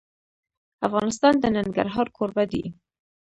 [0.87, 2.63] افغانستان د ننګرهار کوربه دی.